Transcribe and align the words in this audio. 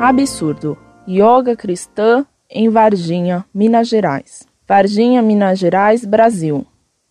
Absurdo. 0.00 0.78
Yoga 1.06 1.54
cristã 1.54 2.24
em 2.48 2.70
Varginha, 2.70 3.44
Minas 3.52 3.86
Gerais. 3.86 4.48
Varginha, 4.66 5.20
Minas 5.20 5.58
Gerais, 5.58 6.06
Brasil. 6.06 6.66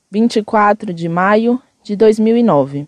24 0.10 0.92
de 0.92 1.07
maio 1.07 1.62
de 1.84 1.96
2009. 1.96 2.88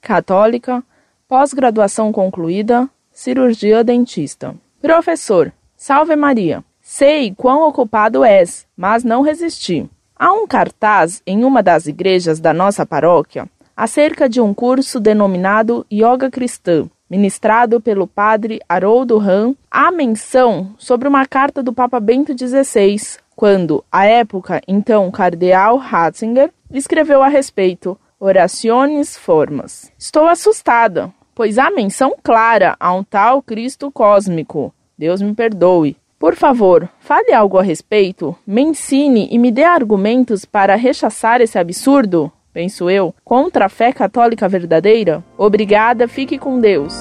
Católica, 0.00 0.82
pós-graduação 1.28 2.10
concluída, 2.10 2.90
cirurgia 3.12 3.84
dentista. 3.84 4.56
Professor, 4.82 5.52
salve 5.76 6.16
Maria. 6.16 6.64
Sei 6.80 7.32
quão 7.32 7.68
ocupado 7.68 8.24
és, 8.24 8.66
mas 8.76 9.04
não 9.04 9.22
resisti. 9.22 9.88
Há 10.16 10.32
um 10.32 10.48
cartaz 10.48 11.22
em 11.24 11.44
uma 11.44 11.62
das 11.62 11.86
igrejas 11.86 12.40
da 12.40 12.52
nossa 12.52 12.84
paróquia 12.84 13.48
acerca 13.76 14.28
de 14.28 14.40
um 14.40 14.52
curso 14.52 14.98
denominado 14.98 15.86
Yoga 15.92 16.28
Cristã, 16.28 16.90
ministrado 17.08 17.80
pelo 17.80 18.06
padre 18.06 18.60
Haroldo 18.68 19.18
Ram, 19.18 19.56
há 19.70 19.90
menção 19.90 20.74
sobre 20.78 21.08
uma 21.08 21.24
carta 21.26 21.62
do 21.62 21.72
Papa 21.72 21.98
Bento 21.98 22.32
XVI, 22.36 23.18
quando, 23.34 23.84
à 23.90 24.04
época, 24.04 24.60
então 24.66 25.10
cardeal 25.10 25.76
Ratzinger, 25.76 26.50
escreveu 26.70 27.22
a 27.22 27.28
respeito 27.28 27.98
Oraciones 28.20 29.16
Formas. 29.16 29.92
Estou 29.96 30.26
assustada, 30.26 31.12
pois 31.34 31.56
há 31.56 31.70
menção 31.70 32.16
clara 32.22 32.76
a 32.80 32.92
um 32.92 33.04
tal 33.04 33.40
Cristo 33.40 33.92
cósmico. 33.92 34.74
Deus 34.98 35.22
me 35.22 35.32
perdoe. 35.34 35.96
Por 36.18 36.34
favor, 36.34 36.88
fale 36.98 37.32
algo 37.32 37.58
a 37.58 37.62
respeito, 37.62 38.36
me 38.44 38.60
ensine 38.60 39.28
e 39.30 39.38
me 39.38 39.52
dê 39.52 39.62
argumentos 39.62 40.44
para 40.44 40.74
rechaçar 40.74 41.40
esse 41.40 41.56
absurdo, 41.56 42.32
penso 42.58 42.90
eu, 42.90 43.14
contra 43.24 43.66
a 43.66 43.68
fé 43.68 43.92
católica 43.92 44.48
verdadeira? 44.48 45.22
Obrigada, 45.38 46.08
fique 46.08 46.36
com 46.36 46.58
Deus. 46.58 46.92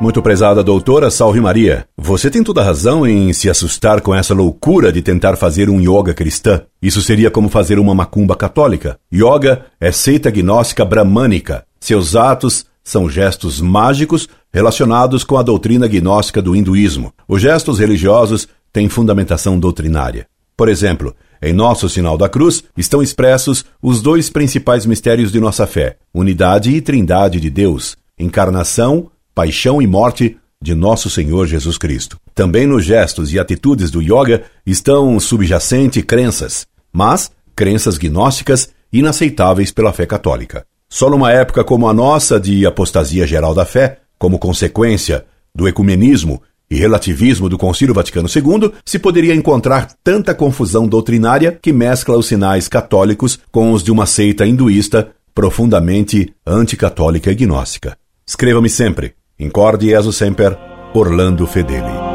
Muito 0.00 0.22
prezada 0.22 0.62
doutora 0.62 1.10
Salve 1.10 1.40
Maria, 1.40 1.88
você 1.96 2.30
tem 2.30 2.44
toda 2.44 2.62
razão 2.62 3.04
em 3.04 3.32
se 3.32 3.50
assustar 3.50 4.00
com 4.00 4.14
essa 4.14 4.32
loucura 4.32 4.92
de 4.92 5.02
tentar 5.02 5.36
fazer 5.36 5.68
um 5.68 5.80
yoga 5.80 6.14
cristã. 6.14 6.62
Isso 6.80 7.02
seria 7.02 7.32
como 7.32 7.48
fazer 7.48 7.80
uma 7.80 7.96
macumba 7.96 8.36
católica. 8.36 8.96
Yoga 9.12 9.66
é 9.80 9.90
seita 9.90 10.30
gnóstica 10.30 10.84
bramânica. 10.84 11.64
Seus 11.80 12.14
atos 12.14 12.64
são 12.84 13.10
gestos 13.10 13.60
mágicos 13.60 14.28
relacionados 14.52 15.24
com 15.24 15.36
a 15.36 15.42
doutrina 15.42 15.88
gnóstica 15.88 16.40
do 16.40 16.54
hinduísmo. 16.54 17.12
Os 17.26 17.42
gestos 17.42 17.80
religiosos 17.80 18.46
têm 18.72 18.88
fundamentação 18.88 19.58
doutrinária. 19.58 20.28
Por 20.58 20.68
exemplo, 20.68 21.14
em 21.40 21.52
nosso 21.52 21.88
sinal 21.88 22.18
da 22.18 22.28
cruz 22.28 22.64
estão 22.76 23.00
expressos 23.00 23.64
os 23.80 24.02
dois 24.02 24.28
principais 24.28 24.84
mistérios 24.84 25.30
de 25.30 25.38
nossa 25.38 25.68
fé: 25.68 25.96
unidade 26.12 26.72
e 26.72 26.80
trindade 26.80 27.40
de 27.40 27.48
Deus, 27.48 27.96
encarnação, 28.18 29.08
paixão 29.32 29.80
e 29.80 29.86
morte 29.86 30.36
de 30.60 30.74
nosso 30.74 31.08
Senhor 31.08 31.46
Jesus 31.46 31.78
Cristo. 31.78 32.18
Também 32.34 32.66
nos 32.66 32.84
gestos 32.84 33.32
e 33.32 33.38
atitudes 33.38 33.88
do 33.88 34.02
yoga 34.02 34.42
estão 34.66 35.20
subjacente 35.20 36.02
crenças, 36.02 36.66
mas 36.92 37.30
crenças 37.54 37.96
gnósticas 37.96 38.70
inaceitáveis 38.92 39.70
pela 39.70 39.92
fé 39.92 40.06
católica. 40.06 40.66
Só 40.90 41.08
numa 41.08 41.30
época 41.30 41.62
como 41.62 41.88
a 41.88 41.94
nossa 41.94 42.40
de 42.40 42.66
apostasia 42.66 43.24
geral 43.28 43.54
da 43.54 43.64
fé, 43.64 43.98
como 44.18 44.40
consequência 44.40 45.24
do 45.54 45.68
ecumenismo 45.68 46.42
e 46.70 46.76
relativismo 46.76 47.48
do 47.48 47.58
Concílio 47.58 47.94
Vaticano 47.94 48.28
II, 48.28 48.72
se 48.84 48.98
poderia 48.98 49.34
encontrar 49.34 49.88
tanta 50.02 50.34
confusão 50.34 50.86
doutrinária 50.86 51.58
que 51.60 51.72
mescla 51.72 52.16
os 52.16 52.26
sinais 52.26 52.68
católicos 52.68 53.38
com 53.50 53.72
os 53.72 53.82
de 53.82 53.90
uma 53.90 54.06
seita 54.06 54.46
hinduísta 54.46 55.10
profundamente 55.34 56.34
anticatólica 56.46 57.30
e 57.30 57.34
gnóstica. 57.34 57.96
Escreva-me 58.26 58.68
sempre. 58.68 59.14
Incorde 59.38 59.86
Jesus 59.86 60.16
Semper, 60.16 60.58
Orlando 60.92 61.46
Fedeli. 61.46 62.07